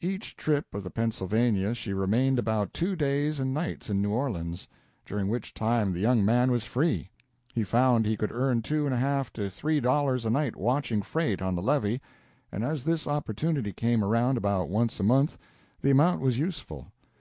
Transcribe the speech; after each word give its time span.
Each 0.00 0.36
trip 0.36 0.72
of 0.74 0.84
the 0.84 0.90
"Pennsylvania" 0.92 1.74
she 1.74 1.92
remained 1.92 2.38
about 2.38 2.72
two 2.72 2.94
days 2.94 3.40
and 3.40 3.52
nights 3.52 3.90
in 3.90 4.00
New 4.00 4.12
Orleans, 4.12 4.68
during 5.04 5.26
which 5.26 5.52
time 5.54 5.92
the 5.92 5.98
young 5.98 6.24
man 6.24 6.52
was 6.52 6.62
free. 6.62 7.10
He 7.52 7.64
found 7.64 8.06
he 8.06 8.16
could 8.16 8.30
earn 8.30 8.62
two 8.62 8.86
and 8.86 8.94
a 8.94 8.98
half 8.98 9.32
to 9.32 9.50
three 9.50 9.80
dollars 9.80 10.24
a 10.24 10.30
night 10.30 10.54
watching 10.54 11.02
freight 11.02 11.42
on 11.42 11.56
the 11.56 11.62
levee, 11.62 12.00
and, 12.52 12.62
as 12.62 12.84
this 12.84 13.08
opportunity 13.08 13.72
came 13.72 14.04
around 14.04 14.36
about 14.36 14.68
once 14.68 15.00
a 15.00 15.02
month, 15.02 15.36
the 15.80 15.90
amount 15.90 16.20
was 16.20 16.38
useful. 16.38 16.92